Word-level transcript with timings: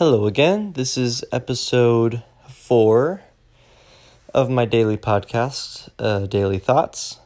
Hello 0.00 0.26
again. 0.26 0.72
This 0.72 0.96
is 0.96 1.22
episode 1.30 2.22
four 2.48 3.20
of 4.32 4.48
my 4.48 4.64
daily 4.64 4.96
podcast, 4.96 5.90
uh, 5.98 6.20
Daily 6.20 6.58
Thoughts. 6.58 7.18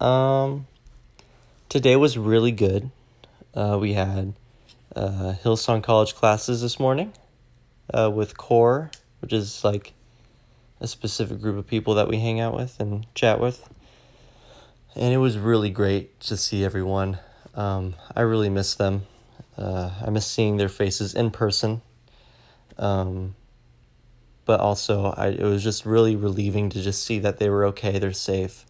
Um, 0.00 0.66
today 1.68 1.94
was 1.94 2.18
really 2.18 2.50
good. 2.50 2.90
Uh, 3.54 3.78
we 3.80 3.92
had 3.92 4.34
uh, 4.96 5.34
Hillsong 5.44 5.84
College 5.84 6.16
classes 6.16 6.62
this 6.62 6.80
morning 6.80 7.12
uh, 7.94 8.10
with 8.12 8.36
Core, 8.36 8.90
which 9.20 9.32
is 9.32 9.62
like 9.62 9.92
a 10.80 10.88
specific 10.88 11.40
group 11.40 11.58
of 11.58 11.68
people 11.68 11.94
that 11.94 12.08
we 12.08 12.18
hang 12.18 12.40
out 12.40 12.56
with 12.56 12.80
and 12.80 13.06
chat 13.14 13.38
with. 13.38 13.72
And 14.96 15.14
it 15.14 15.18
was 15.18 15.38
really 15.38 15.70
great 15.70 16.18
to 16.22 16.36
see 16.36 16.64
everyone. 16.64 17.20
Um, 17.54 17.94
I 18.16 18.22
really 18.22 18.50
miss 18.50 18.74
them. 18.74 19.06
Uh, 19.56 19.90
I 20.04 20.10
miss 20.10 20.26
seeing 20.26 20.56
their 20.56 20.68
faces 20.68 21.14
in 21.14 21.30
person. 21.30 21.82
Um, 22.80 23.36
but 24.46 24.58
also, 24.58 25.14
I, 25.16 25.28
it 25.28 25.42
was 25.42 25.62
just 25.62 25.86
really 25.86 26.16
relieving 26.16 26.70
to 26.70 26.82
just 26.82 27.04
see 27.04 27.20
that 27.20 27.38
they 27.38 27.48
were 27.48 27.66
okay, 27.66 28.00
they're 28.00 28.12
safe, 28.12 28.64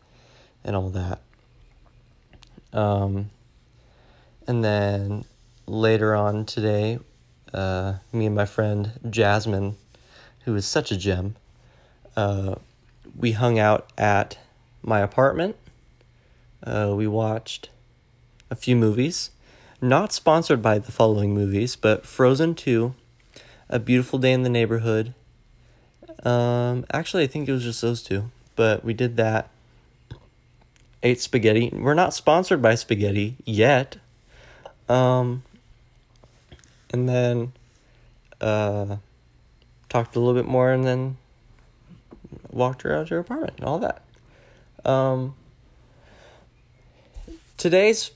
and 0.62 0.76
all 0.76 0.90
that. 0.90 1.20
Um, 2.72 3.30
and 4.46 4.62
then 4.62 5.24
later 5.66 6.14
on 6.14 6.44
today, 6.44 6.98
uh, 7.54 7.94
me 8.12 8.26
and 8.26 8.34
my 8.34 8.44
friend 8.44 8.92
Jasmine, 9.08 9.76
who 10.44 10.54
is 10.54 10.66
such 10.66 10.90
a 10.92 10.96
gem, 10.96 11.36
uh, 12.16 12.56
we 13.16 13.32
hung 13.32 13.58
out 13.58 13.90
at 13.96 14.38
my 14.82 15.00
apartment. 15.00 15.56
Uh, 16.62 16.92
we 16.94 17.06
watched 17.06 17.70
a 18.50 18.54
few 18.54 18.76
movies, 18.76 19.30
not 19.80 20.12
sponsored 20.12 20.60
by 20.60 20.78
the 20.78 20.92
following 20.92 21.32
movies, 21.32 21.76
but 21.76 22.04
Frozen 22.04 22.56
2, 22.56 22.94
A 23.72 23.78
Beautiful 23.78 24.18
Day 24.18 24.32
in 24.32 24.42
the 24.42 24.50
Neighborhood. 24.50 25.14
Um, 26.24 26.84
actually, 26.92 27.22
I 27.22 27.28
think 27.28 27.48
it 27.48 27.52
was 27.52 27.62
just 27.62 27.80
those 27.80 28.02
two, 28.02 28.30
but 28.56 28.84
we 28.84 28.92
did 28.92 29.16
that. 29.16 29.48
Ate 31.04 31.20
spaghetti. 31.20 31.70
We're 31.72 31.94
not 31.94 32.12
sponsored 32.12 32.60
by 32.60 32.74
spaghetti 32.74 33.36
yet. 33.44 33.98
Um, 34.88 35.44
and 36.92 37.08
then 37.08 37.52
uh, 38.40 38.96
talked 39.88 40.16
a 40.16 40.18
little 40.18 40.34
bit 40.34 40.50
more 40.50 40.72
and 40.72 40.84
then 40.84 41.16
walked 42.50 42.82
her 42.82 42.94
out 42.94 43.06
to 43.06 43.14
her 43.14 43.20
apartment 43.20 43.54
and 43.58 43.66
all 43.66 43.78
that. 43.78 44.02
Um, 44.84 45.36
today's 47.56 48.10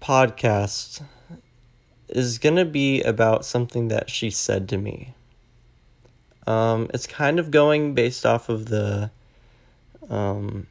podcast 0.00 1.02
is 2.12 2.38
going 2.38 2.56
to 2.56 2.64
be 2.64 3.02
about 3.02 3.44
something 3.44 3.88
that 3.88 4.10
she 4.10 4.30
said 4.30 4.68
to 4.68 4.78
me. 4.78 5.14
Um, 6.46 6.90
it's 6.92 7.06
kind 7.06 7.38
of 7.38 7.50
going 7.50 7.94
based 7.94 8.26
off 8.26 8.48
of 8.48 8.66
the 8.66 9.10
um, 10.10 10.66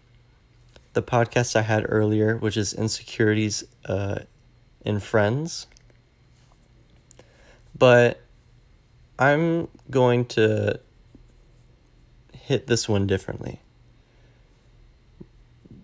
the 0.93 1.01
podcast 1.01 1.55
I 1.55 1.61
had 1.61 1.85
earlier, 1.87 2.37
which 2.37 2.57
is 2.57 2.73
insecurities 2.73 3.63
uh, 3.85 4.19
in 4.83 4.99
friends. 4.99 5.67
But 7.77 8.21
I'm 9.17 9.69
going 9.89 10.25
to 10.25 10.79
hit 12.33 12.67
this 12.67 12.89
one 12.89 13.07
differently. 13.07 13.61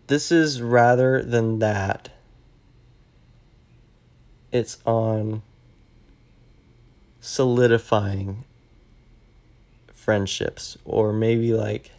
This 0.07 0.31
is 0.31 0.61
rather 0.61 1.21
than 1.21 1.59
that, 1.59 2.09
it's 4.51 4.77
on 4.85 5.41
solidifying 7.19 8.43
friendships 9.93 10.77
or 10.85 11.11
maybe 11.11 11.53
like 11.53 11.91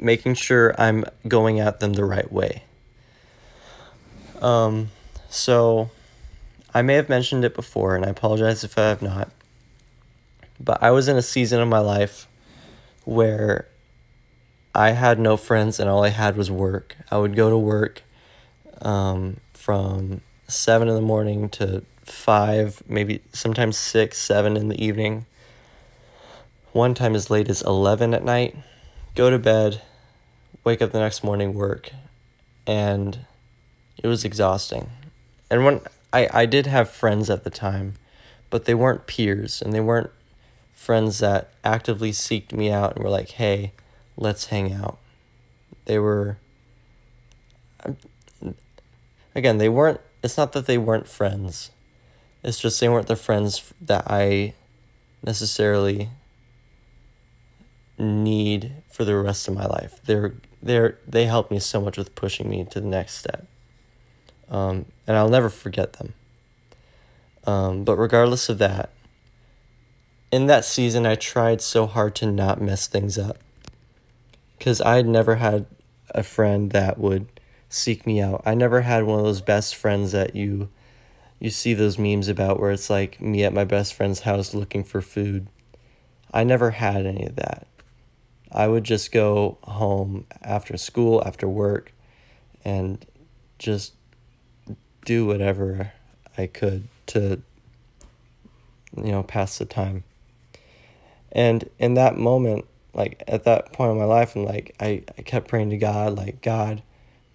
making 0.00 0.34
sure 0.34 0.74
I'm 0.80 1.04
going 1.28 1.60
at 1.60 1.80
them 1.80 1.92
the 1.92 2.04
right 2.04 2.30
way. 2.32 2.64
Um, 4.40 4.90
so 5.28 5.90
I 6.74 6.82
may 6.82 6.94
have 6.94 7.08
mentioned 7.08 7.44
it 7.44 7.54
before, 7.54 7.94
and 7.94 8.04
I 8.04 8.08
apologize 8.08 8.64
if 8.64 8.78
I 8.78 8.88
have 8.88 9.02
not. 9.02 9.30
But 10.58 10.82
I 10.82 10.90
was 10.90 11.08
in 11.08 11.16
a 11.16 11.22
season 11.22 11.60
of 11.60 11.68
my 11.68 11.78
life 11.78 12.26
where 13.04 13.68
I 14.74 14.90
had 14.90 15.18
no 15.18 15.36
friends 15.36 15.80
and 15.80 15.88
all 15.88 16.04
I 16.04 16.08
had 16.08 16.36
was 16.36 16.50
work. 16.50 16.96
I 17.10 17.18
would 17.18 17.34
go 17.34 17.50
to 17.50 17.58
work 17.58 18.02
um, 18.82 19.38
from 19.52 20.20
seven 20.52 20.88
in 20.88 20.94
the 20.94 21.00
morning 21.00 21.48
to 21.50 21.82
five, 22.04 22.82
maybe 22.88 23.22
sometimes 23.32 23.76
six, 23.76 24.18
seven 24.18 24.56
in 24.56 24.68
the 24.68 24.84
evening. 24.84 25.26
One 26.72 26.94
time 26.94 27.14
as 27.14 27.30
late 27.30 27.48
as 27.48 27.62
11 27.62 28.14
at 28.14 28.24
night. 28.24 28.56
Go 29.14 29.30
to 29.30 29.38
bed, 29.38 29.82
wake 30.62 30.80
up 30.80 30.92
the 30.92 31.00
next 31.00 31.24
morning, 31.24 31.54
work. 31.54 31.90
And 32.66 33.26
it 33.98 34.06
was 34.06 34.24
exhausting. 34.24 34.90
And 35.50 35.64
when 35.64 35.80
I, 36.12 36.28
I 36.32 36.46
did 36.46 36.66
have 36.66 36.90
friends 36.90 37.28
at 37.28 37.44
the 37.44 37.50
time, 37.50 37.94
but 38.50 38.64
they 38.64 38.74
weren't 38.74 39.06
peers 39.06 39.60
and 39.62 39.72
they 39.72 39.80
weren't 39.80 40.10
friends 40.72 41.18
that 41.18 41.50
actively 41.64 42.10
seeked 42.10 42.52
me 42.52 42.70
out 42.70 42.94
and 42.94 43.04
were 43.04 43.10
like, 43.10 43.30
hey, 43.32 43.72
let's 44.16 44.46
hang 44.46 44.72
out. 44.72 44.98
They 45.84 45.98
were, 45.98 46.38
um, 47.84 47.96
again, 49.34 49.58
they 49.58 49.68
weren't, 49.68 50.00
it's 50.22 50.36
not 50.36 50.52
that 50.52 50.66
they 50.66 50.78
weren't 50.78 51.08
friends. 51.08 51.70
It's 52.42 52.60
just 52.60 52.80
they 52.80 52.88
weren't 52.88 53.06
the 53.06 53.16
friends 53.16 53.72
that 53.80 54.04
I 54.10 54.54
necessarily 55.24 56.10
need 57.98 58.72
for 58.90 59.04
the 59.04 59.16
rest 59.16 59.48
of 59.48 59.54
my 59.54 59.66
life. 59.66 60.00
They're, 60.04 60.34
they're, 60.62 60.98
they 61.06 61.26
helped 61.26 61.50
me 61.50 61.58
so 61.58 61.80
much 61.80 61.98
with 61.98 62.14
pushing 62.14 62.48
me 62.48 62.64
to 62.70 62.80
the 62.80 62.86
next 62.86 63.16
step. 63.16 63.46
Um, 64.48 64.86
and 65.06 65.16
I'll 65.16 65.28
never 65.28 65.50
forget 65.50 65.94
them. 65.94 66.14
Um, 67.46 67.84
but 67.84 67.96
regardless 67.96 68.48
of 68.48 68.58
that, 68.58 68.90
in 70.30 70.46
that 70.46 70.64
season, 70.64 71.06
I 71.06 71.14
tried 71.14 71.60
so 71.60 71.86
hard 71.86 72.14
to 72.16 72.26
not 72.26 72.60
mess 72.60 72.86
things 72.86 73.18
up. 73.18 73.38
Because 74.58 74.80
I'd 74.80 75.06
never 75.06 75.36
had 75.36 75.66
a 76.10 76.22
friend 76.22 76.70
that 76.72 76.98
would 76.98 77.26
seek 77.70 78.06
me 78.06 78.20
out. 78.20 78.42
I 78.44 78.54
never 78.54 78.82
had 78.82 79.04
one 79.04 79.20
of 79.20 79.24
those 79.24 79.40
best 79.40 79.74
friends 79.74 80.12
that 80.12 80.36
you 80.36 80.68
you 81.38 81.48
see 81.48 81.72
those 81.72 81.98
memes 81.98 82.28
about 82.28 82.60
where 82.60 82.70
it's 82.70 82.90
like 82.90 83.18
me 83.18 83.44
at 83.44 83.54
my 83.54 83.64
best 83.64 83.94
friend's 83.94 84.20
house 84.20 84.52
looking 84.52 84.84
for 84.84 85.00
food. 85.00 85.46
I 86.34 86.44
never 86.44 86.72
had 86.72 87.06
any 87.06 87.24
of 87.24 87.36
that. 87.36 87.66
I 88.52 88.68
would 88.68 88.84
just 88.84 89.10
go 89.10 89.56
home 89.62 90.26
after 90.42 90.76
school, 90.76 91.22
after 91.24 91.48
work, 91.48 91.92
and 92.62 93.06
just 93.58 93.94
do 95.06 95.24
whatever 95.24 95.92
I 96.36 96.46
could 96.46 96.88
to 97.06 97.40
you 98.96 99.12
know 99.12 99.22
pass 99.22 99.56
the 99.56 99.64
time. 99.64 100.04
And 101.32 101.70
in 101.78 101.94
that 101.94 102.18
moment, 102.18 102.66
like 102.92 103.22
at 103.28 103.44
that 103.44 103.72
point 103.72 103.92
in 103.92 103.98
my 103.98 104.04
life, 104.04 104.34
and 104.34 104.44
like 104.44 104.74
I, 104.80 105.04
I 105.16 105.22
kept 105.22 105.48
praying 105.48 105.70
to 105.70 105.78
God, 105.78 106.16
like, 106.16 106.42
God, 106.42 106.82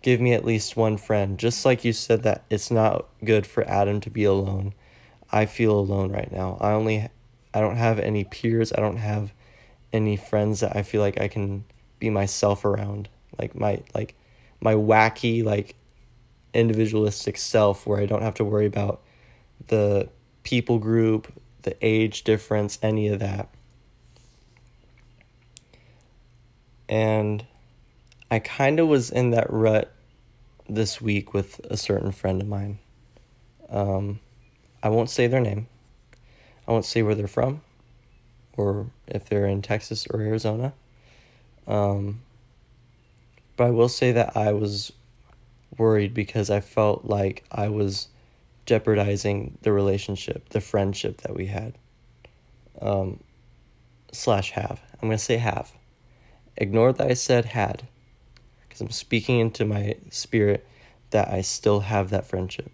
give 0.05 0.21
me 0.21 0.33
at 0.33 0.45
least 0.45 0.77
one 0.77 0.97
friend. 0.97 1.39
Just 1.39 1.65
like 1.65 1.83
you 1.83 1.91
said 1.91 2.21
that 2.21 2.45
it's 2.51 2.69
not 2.69 3.07
good 3.23 3.47
for 3.47 3.67
Adam 3.67 3.99
to 4.01 4.11
be 4.11 4.23
alone. 4.23 4.71
I 5.31 5.47
feel 5.47 5.71
alone 5.71 6.11
right 6.11 6.31
now. 6.31 6.59
I 6.61 6.73
only 6.73 7.09
I 7.55 7.59
don't 7.59 7.77
have 7.77 7.97
any 7.97 8.23
peers. 8.23 8.71
I 8.71 8.81
don't 8.81 8.97
have 8.97 9.33
any 9.91 10.15
friends 10.15 10.59
that 10.59 10.75
I 10.75 10.83
feel 10.83 11.01
like 11.01 11.19
I 11.19 11.27
can 11.27 11.65
be 11.97 12.11
myself 12.11 12.65
around. 12.65 13.09
Like 13.39 13.55
my 13.55 13.81
like 13.95 14.13
my 14.61 14.75
wacky 14.75 15.43
like 15.43 15.75
individualistic 16.53 17.35
self 17.35 17.87
where 17.87 17.99
I 17.99 18.05
don't 18.05 18.21
have 18.21 18.35
to 18.35 18.45
worry 18.45 18.67
about 18.67 19.01
the 19.69 20.07
people 20.43 20.77
group, 20.77 21.33
the 21.63 21.75
age 21.81 22.23
difference, 22.23 22.77
any 22.83 23.07
of 23.07 23.17
that. 23.21 23.49
And 26.87 27.43
I 28.29 28.37
kind 28.37 28.79
of 28.79 28.87
was 28.87 29.09
in 29.09 29.31
that 29.31 29.51
rut 29.51 29.91
this 30.67 31.01
week 31.01 31.33
with 31.33 31.59
a 31.69 31.77
certain 31.77 32.11
friend 32.11 32.41
of 32.41 32.47
mine. 32.47 32.79
Um, 33.69 34.19
I 34.81 34.89
won't 34.89 35.09
say 35.09 35.27
their 35.27 35.41
name. 35.41 35.67
I 36.67 36.71
won't 36.71 36.85
say 36.85 37.03
where 37.03 37.15
they're 37.15 37.27
from 37.27 37.61
or 38.57 38.87
if 39.07 39.25
they're 39.25 39.45
in 39.45 39.61
Texas 39.61 40.07
or 40.09 40.21
Arizona. 40.21 40.73
Um, 41.67 42.21
but 43.57 43.65
I 43.65 43.71
will 43.71 43.89
say 43.89 44.11
that 44.11 44.35
I 44.35 44.51
was 44.51 44.91
worried 45.77 46.13
because 46.13 46.49
I 46.49 46.59
felt 46.59 47.05
like 47.05 47.43
I 47.51 47.69
was 47.69 48.07
jeopardizing 48.65 49.57
the 49.61 49.71
relationship, 49.71 50.49
the 50.49 50.61
friendship 50.61 51.21
that 51.21 51.35
we 51.35 51.47
had. 51.47 51.77
Um, 52.81 53.19
slash 54.11 54.51
have. 54.51 54.81
I'm 54.93 55.09
going 55.09 55.17
to 55.17 55.23
say 55.23 55.37
have. 55.37 55.71
Ignore 56.57 56.93
that 56.93 57.07
I 57.07 57.13
said 57.13 57.45
had 57.45 57.87
because 58.75 58.87
I'm 58.87 58.91
speaking 58.91 59.39
into 59.39 59.63
my 59.63 59.95
spirit 60.09 60.67
that 61.11 61.29
I 61.29 61.39
still 61.39 61.79
have 61.81 62.09
that 62.09 62.25
friendship. 62.25 62.71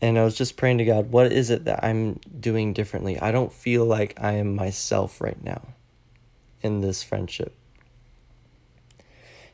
and 0.00 0.16
I 0.16 0.24
was 0.24 0.36
just 0.36 0.56
praying 0.56 0.78
to 0.78 0.84
God, 0.84 1.10
what 1.10 1.32
is 1.32 1.50
it 1.50 1.64
that 1.64 1.82
I'm 1.82 2.20
doing 2.38 2.72
differently? 2.72 3.18
I 3.18 3.32
don't 3.32 3.52
feel 3.52 3.84
like 3.84 4.14
I 4.22 4.32
am 4.34 4.54
myself 4.54 5.20
right 5.20 5.42
now 5.42 5.62
in 6.62 6.82
this 6.82 7.02
friendship. 7.02 7.56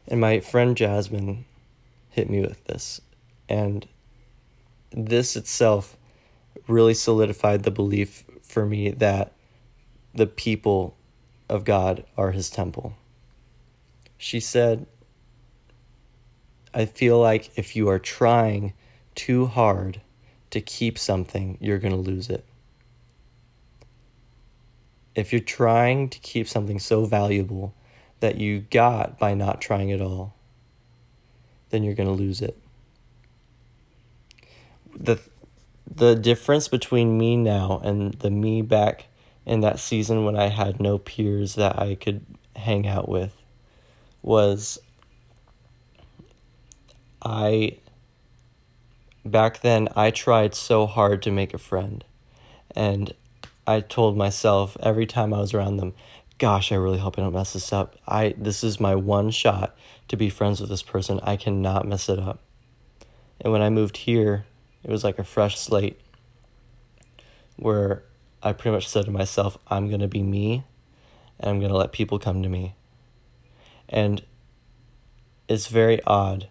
And 0.06 0.20
my 0.20 0.40
friend 0.40 0.76
Jasmine 0.76 1.46
hit 2.10 2.28
me 2.28 2.40
with 2.40 2.64
this. 2.64 3.00
And 3.48 3.88
this 4.90 5.34
itself 5.34 5.96
really 6.66 6.92
solidified 6.92 7.62
the 7.62 7.70
belief 7.70 8.24
for 8.42 8.66
me 8.66 8.90
that 8.90 9.32
the 10.12 10.26
people 10.26 10.96
of 11.48 11.64
God 11.64 12.04
are 12.18 12.32
his 12.32 12.50
temple. 12.50 12.94
She 14.22 14.38
said, 14.38 14.86
I 16.72 16.84
feel 16.84 17.18
like 17.18 17.50
if 17.58 17.74
you 17.74 17.88
are 17.88 17.98
trying 17.98 18.72
too 19.16 19.46
hard 19.46 20.00
to 20.50 20.60
keep 20.60 20.96
something, 20.96 21.58
you're 21.60 21.80
going 21.80 21.92
to 21.92 21.98
lose 21.98 22.30
it. 22.30 22.44
If 25.16 25.32
you're 25.32 25.40
trying 25.40 26.08
to 26.08 26.20
keep 26.20 26.46
something 26.46 26.78
so 26.78 27.04
valuable 27.04 27.74
that 28.20 28.36
you 28.36 28.60
got 28.60 29.18
by 29.18 29.34
not 29.34 29.60
trying 29.60 29.90
at 29.90 30.00
all, 30.00 30.36
then 31.70 31.82
you're 31.82 31.96
going 31.96 32.08
to 32.08 32.14
lose 32.14 32.40
it. 32.40 32.56
The 34.94 35.18
the 35.92 36.14
difference 36.14 36.68
between 36.68 37.18
me 37.18 37.36
now 37.36 37.80
and 37.82 38.14
the 38.14 38.30
me 38.30 38.62
back 38.62 39.08
in 39.44 39.62
that 39.62 39.80
season 39.80 40.24
when 40.24 40.36
I 40.36 40.46
had 40.46 40.78
no 40.78 40.96
peers 40.96 41.56
that 41.56 41.76
I 41.76 41.96
could 41.96 42.24
hang 42.54 42.86
out 42.86 43.08
with 43.08 43.41
was 44.22 44.78
I 47.20 47.78
back 49.24 49.60
then 49.60 49.88
I 49.94 50.10
tried 50.10 50.54
so 50.54 50.86
hard 50.86 51.22
to 51.22 51.30
make 51.30 51.54
a 51.54 51.58
friend 51.58 52.04
and 52.74 53.12
I 53.66 53.80
told 53.80 54.16
myself 54.16 54.76
every 54.80 55.06
time 55.06 55.32
I 55.32 55.38
was 55.38 55.54
around 55.54 55.76
them, 55.76 55.94
gosh, 56.38 56.72
I 56.72 56.76
really 56.76 56.98
hope 56.98 57.18
I 57.18 57.22
don't 57.22 57.32
mess 57.32 57.52
this 57.52 57.72
up. 57.72 57.96
I 58.06 58.34
this 58.36 58.64
is 58.64 58.80
my 58.80 58.94
one 58.94 59.30
shot 59.30 59.76
to 60.08 60.16
be 60.16 60.30
friends 60.30 60.60
with 60.60 60.70
this 60.70 60.82
person. 60.82 61.20
I 61.22 61.36
cannot 61.36 61.86
mess 61.86 62.08
it 62.08 62.18
up. 62.18 62.40
And 63.40 63.52
when 63.52 63.62
I 63.62 63.70
moved 63.70 63.98
here, 63.98 64.46
it 64.82 64.90
was 64.90 65.04
like 65.04 65.18
a 65.18 65.24
fresh 65.24 65.58
slate 65.58 66.00
where 67.56 68.02
I 68.42 68.52
pretty 68.52 68.74
much 68.74 68.88
said 68.88 69.04
to 69.04 69.10
myself, 69.10 69.56
I'm 69.68 69.88
going 69.88 70.00
to 70.00 70.08
be 70.08 70.22
me 70.22 70.64
and 71.38 71.50
I'm 71.50 71.58
going 71.60 71.70
to 71.70 71.76
let 71.76 71.92
people 71.92 72.18
come 72.18 72.42
to 72.42 72.48
me. 72.48 72.74
And 73.92 74.22
it's 75.48 75.66
very 75.66 76.02
odd 76.04 76.48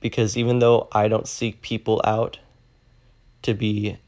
because 0.00 0.36
even 0.36 0.60
though 0.60 0.88
I 0.92 1.08
don't 1.08 1.26
seek 1.26 1.60
people 1.60 2.00
out 2.04 2.38
to 3.42 3.52
be 3.52 3.98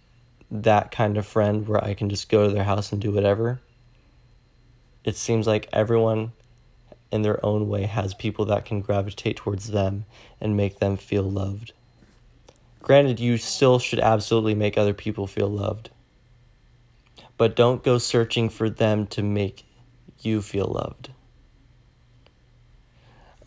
that 0.50 0.92
kind 0.92 1.18
of 1.18 1.26
friend 1.26 1.66
where 1.66 1.82
I 1.82 1.94
can 1.94 2.08
just 2.08 2.28
go 2.28 2.46
to 2.46 2.54
their 2.54 2.64
house 2.64 2.92
and 2.92 3.02
do 3.02 3.10
whatever, 3.10 3.60
it 5.04 5.16
seems 5.16 5.48
like 5.48 5.68
everyone 5.72 6.32
in 7.10 7.22
their 7.22 7.44
own 7.44 7.68
way 7.68 7.86
has 7.86 8.14
people 8.14 8.44
that 8.46 8.64
can 8.64 8.80
gravitate 8.80 9.36
towards 9.36 9.68
them 9.68 10.04
and 10.40 10.56
make 10.56 10.78
them 10.78 10.96
feel 10.96 11.24
loved. 11.24 11.72
Granted, 12.80 13.18
you 13.18 13.36
still 13.36 13.78
should 13.78 14.00
absolutely 14.00 14.54
make 14.54 14.78
other 14.78 14.94
people 14.94 15.26
feel 15.26 15.48
loved, 15.48 15.90
but 17.36 17.56
don't 17.56 17.82
go 17.82 17.98
searching 17.98 18.48
for 18.48 18.70
them 18.70 19.06
to 19.08 19.22
make 19.22 19.64
you 20.20 20.40
feel 20.40 20.66
loved. 20.66 21.10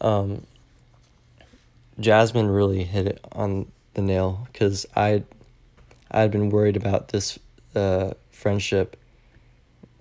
Um, 0.01 0.45
Jasmine 1.99 2.47
really 2.47 2.83
hit 2.83 3.07
it 3.07 3.25
on 3.31 3.71
the 3.93 4.01
nail 4.01 4.47
because 4.51 4.85
I 4.95 5.23
I 6.11 6.21
had 6.21 6.31
been 6.31 6.49
worried 6.49 6.77
about 6.77 7.09
this 7.09 7.39
uh, 7.75 8.11
friendship 8.31 8.97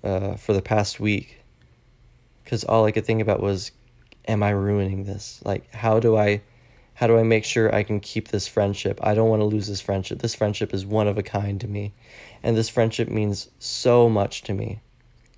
uh, 0.02 0.36
for 0.36 0.52
the 0.52 0.62
past 0.62 1.00
week 1.00 1.44
because 2.44 2.62
all 2.64 2.84
I 2.84 2.92
could 2.92 3.06
think 3.06 3.22
about 3.22 3.40
was, 3.40 3.72
am 4.28 4.42
I 4.42 4.50
ruining 4.50 5.04
this? 5.04 5.40
Like, 5.44 5.72
how 5.74 5.98
do 5.98 6.16
I, 6.16 6.42
how 6.94 7.06
do 7.06 7.18
I 7.18 7.22
make 7.22 7.44
sure 7.44 7.74
I 7.74 7.82
can 7.82 8.00
keep 8.00 8.28
this 8.28 8.46
friendship? 8.46 9.00
I 9.02 9.14
don't 9.14 9.30
want 9.30 9.40
to 9.40 9.46
lose 9.46 9.66
this 9.66 9.80
friendship. 9.80 10.20
This 10.20 10.34
friendship 10.34 10.74
is 10.74 10.84
one 10.84 11.08
of 11.08 11.16
a 11.16 11.22
kind 11.22 11.60
to 11.62 11.66
me, 11.66 11.94
and 12.42 12.56
this 12.56 12.68
friendship 12.68 13.08
means 13.08 13.48
so 13.58 14.08
much 14.08 14.42
to 14.42 14.54
me. 14.54 14.80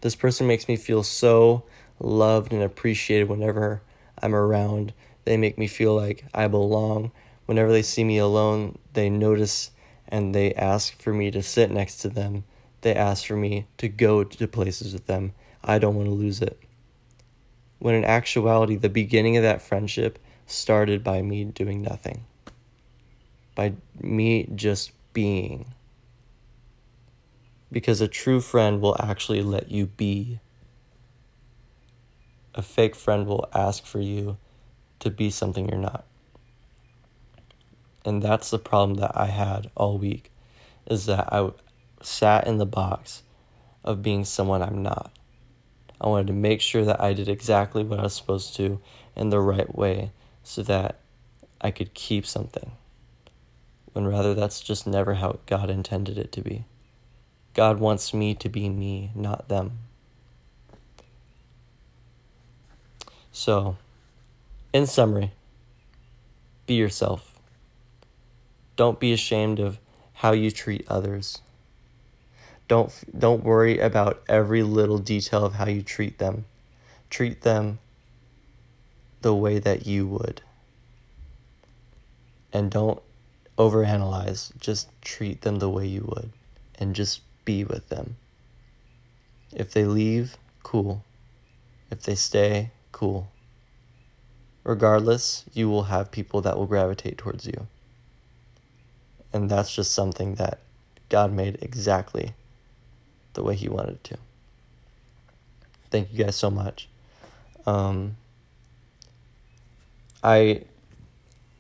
This 0.00 0.16
person 0.16 0.46
makes 0.46 0.68
me 0.68 0.76
feel 0.76 1.02
so 1.02 1.62
loved 2.00 2.52
and 2.52 2.62
appreciated 2.62 3.28
whenever 3.28 3.82
I'm 4.22 4.34
around. 4.34 4.92
They 5.24 5.36
make 5.36 5.58
me 5.58 5.66
feel 5.66 5.94
like 5.94 6.24
I 6.34 6.48
belong. 6.48 7.12
Whenever 7.46 7.72
they 7.72 7.82
see 7.82 8.04
me 8.04 8.18
alone, 8.18 8.78
they 8.92 9.08
notice 9.10 9.70
and 10.08 10.34
they 10.34 10.54
ask 10.54 11.00
for 11.00 11.12
me 11.12 11.30
to 11.30 11.42
sit 11.42 11.70
next 11.70 11.98
to 11.98 12.08
them. 12.08 12.44
They 12.82 12.94
ask 12.94 13.26
for 13.26 13.36
me 13.36 13.66
to 13.78 13.88
go 13.88 14.24
to 14.24 14.48
places 14.48 14.92
with 14.92 15.06
them. 15.06 15.32
I 15.64 15.78
don't 15.78 15.96
want 15.96 16.08
to 16.08 16.14
lose 16.14 16.40
it. 16.40 16.60
When 17.78 17.94
in 17.94 18.04
actuality, 18.04 18.76
the 18.76 18.88
beginning 18.88 19.36
of 19.36 19.42
that 19.42 19.62
friendship 19.62 20.18
started 20.46 21.02
by 21.02 21.22
me 21.22 21.44
doing 21.44 21.82
nothing, 21.82 22.24
by 23.54 23.74
me 24.00 24.48
just 24.54 24.92
being. 25.12 25.74
Because 27.70 28.00
a 28.00 28.08
true 28.08 28.40
friend 28.40 28.80
will 28.80 28.96
actually 29.00 29.42
let 29.42 29.70
you 29.70 29.86
be. 29.86 30.38
A 32.56 32.62
fake 32.62 32.96
friend 32.96 33.26
will 33.26 33.48
ask 33.54 33.84
for 33.84 34.00
you 34.00 34.38
to 35.00 35.10
be 35.10 35.30
something 35.30 35.68
you're 35.68 35.78
not. 35.78 36.04
And 38.04 38.22
that's 38.22 38.50
the 38.50 38.58
problem 38.58 38.96
that 38.96 39.12
I 39.14 39.26
had 39.26 39.70
all 39.76 39.98
week 39.98 40.32
is 40.86 41.06
that 41.06 41.32
I 41.32 41.50
sat 42.00 42.46
in 42.46 42.56
the 42.56 42.66
box 42.66 43.22
of 43.84 44.02
being 44.02 44.24
someone 44.24 44.62
I'm 44.62 44.82
not. 44.82 45.12
I 46.00 46.08
wanted 46.08 46.28
to 46.28 46.32
make 46.32 46.60
sure 46.60 46.84
that 46.84 47.00
I 47.00 47.12
did 47.12 47.28
exactly 47.28 47.84
what 47.84 48.00
I 48.00 48.04
was 48.04 48.14
supposed 48.14 48.56
to 48.56 48.80
in 49.14 49.30
the 49.30 49.40
right 49.40 49.76
way 49.76 50.12
so 50.42 50.62
that 50.62 51.00
I 51.60 51.70
could 51.70 51.94
keep 51.94 52.26
something. 52.26 52.72
When 53.92 54.06
rather, 54.06 54.34
that's 54.34 54.60
just 54.60 54.86
never 54.86 55.14
how 55.14 55.40
God 55.46 55.68
intended 55.68 56.16
it 56.16 56.32
to 56.32 56.42
be. 56.42 56.64
God 57.54 57.80
wants 57.80 58.12
me 58.12 58.34
to 58.34 58.48
be 58.48 58.68
me, 58.68 59.10
not 59.14 59.48
them. 59.48 59.78
So, 63.36 63.76
in 64.72 64.86
summary, 64.86 65.32
be 66.64 66.72
yourself. 66.72 67.38
Don't 68.76 68.98
be 68.98 69.12
ashamed 69.12 69.60
of 69.60 69.78
how 70.14 70.32
you 70.32 70.50
treat 70.50 70.86
others. 70.88 71.42
Don't 72.66 72.90
don't 73.16 73.44
worry 73.44 73.78
about 73.78 74.22
every 74.26 74.62
little 74.62 74.96
detail 74.96 75.44
of 75.44 75.52
how 75.56 75.66
you 75.66 75.82
treat 75.82 76.16
them. 76.16 76.46
Treat 77.10 77.42
them 77.42 77.78
the 79.20 79.34
way 79.34 79.58
that 79.58 79.86
you 79.86 80.06
would. 80.06 80.40
And 82.54 82.70
don't 82.70 83.02
overanalyze. 83.58 84.58
Just 84.58 84.88
treat 85.02 85.42
them 85.42 85.58
the 85.58 85.68
way 85.68 85.86
you 85.86 86.06
would 86.08 86.30
and 86.78 86.94
just 86.94 87.20
be 87.44 87.64
with 87.64 87.90
them. 87.90 88.16
If 89.52 89.74
they 89.74 89.84
leave, 89.84 90.38
cool. 90.62 91.04
If 91.90 92.02
they 92.02 92.14
stay, 92.14 92.70
cool. 92.96 93.30
Regardless, 94.64 95.44
you 95.52 95.68
will 95.68 95.82
have 95.82 96.10
people 96.10 96.40
that 96.40 96.56
will 96.56 96.64
gravitate 96.64 97.18
towards 97.18 97.44
you. 97.44 97.66
And 99.34 99.50
that's 99.50 99.74
just 99.74 99.92
something 99.92 100.36
that 100.36 100.60
God 101.10 101.30
made 101.30 101.58
exactly 101.60 102.32
the 103.34 103.42
way 103.42 103.54
He 103.54 103.68
wanted 103.68 104.02
to. 104.04 104.16
Thank 105.90 106.10
you 106.10 106.24
guys 106.24 106.36
so 106.36 106.50
much. 106.50 106.88
Um, 107.66 108.16
I 110.24 110.62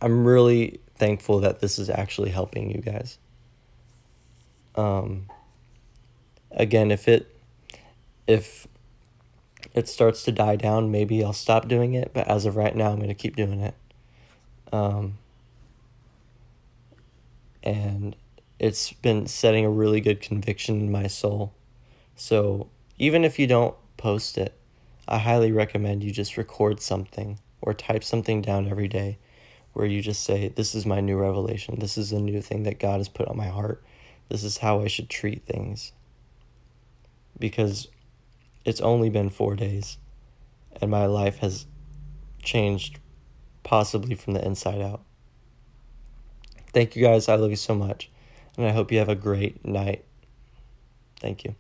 I'm 0.00 0.24
really 0.24 0.80
thankful 0.94 1.40
that 1.40 1.60
this 1.60 1.78
is 1.78 1.90
actually 1.90 2.30
helping 2.30 2.70
you 2.70 2.80
guys. 2.80 3.18
Um, 4.74 5.26
again, 6.50 6.90
if 6.90 7.08
it 7.08 7.30
if 8.26 8.66
it 9.76 9.88
starts 9.88 10.22
to 10.24 10.32
die 10.32 10.56
down, 10.56 10.90
maybe 10.90 11.22
I'll 11.22 11.34
stop 11.34 11.68
doing 11.68 11.92
it. 11.92 12.12
But 12.14 12.26
as 12.26 12.46
of 12.46 12.56
right 12.56 12.74
now, 12.74 12.90
I'm 12.90 12.96
going 12.96 13.08
to 13.08 13.14
keep 13.14 13.36
doing 13.36 13.60
it. 13.60 13.74
Um, 14.72 15.18
and 17.62 18.16
it's 18.58 18.94
been 18.94 19.26
setting 19.26 19.66
a 19.66 19.70
really 19.70 20.00
good 20.00 20.22
conviction 20.22 20.80
in 20.80 20.90
my 20.90 21.06
soul. 21.06 21.52
So 22.16 22.68
even 22.96 23.22
if 23.22 23.38
you 23.38 23.46
don't 23.46 23.76
post 23.98 24.38
it, 24.38 24.54
I 25.06 25.18
highly 25.18 25.52
recommend 25.52 26.02
you 26.02 26.10
just 26.10 26.38
record 26.38 26.80
something 26.80 27.38
or 27.60 27.74
type 27.74 28.02
something 28.02 28.40
down 28.40 28.66
every 28.66 28.88
day 28.88 29.18
where 29.74 29.86
you 29.86 30.00
just 30.00 30.24
say, 30.24 30.48
This 30.48 30.74
is 30.74 30.86
my 30.86 31.00
new 31.02 31.18
revelation. 31.18 31.78
This 31.78 31.98
is 31.98 32.12
a 32.12 32.18
new 32.18 32.40
thing 32.40 32.62
that 32.62 32.80
God 32.80 32.96
has 32.96 33.10
put 33.10 33.28
on 33.28 33.36
my 33.36 33.48
heart. 33.48 33.84
This 34.30 34.42
is 34.42 34.56
how 34.56 34.80
I 34.80 34.88
should 34.88 35.10
treat 35.10 35.44
things. 35.44 35.92
Because 37.38 37.88
it's 38.66 38.80
only 38.80 39.08
been 39.08 39.30
four 39.30 39.54
days, 39.54 39.96
and 40.82 40.90
my 40.90 41.06
life 41.06 41.38
has 41.38 41.66
changed 42.42 42.98
possibly 43.62 44.16
from 44.16 44.34
the 44.34 44.44
inside 44.44 44.82
out. 44.82 45.02
Thank 46.72 46.96
you 46.96 47.02
guys. 47.02 47.28
I 47.28 47.36
love 47.36 47.50
you 47.50 47.56
so 47.56 47.74
much. 47.74 48.10
And 48.56 48.66
I 48.66 48.72
hope 48.72 48.90
you 48.90 48.98
have 48.98 49.08
a 49.08 49.14
great 49.14 49.64
night. 49.64 50.04
Thank 51.20 51.44
you. 51.44 51.54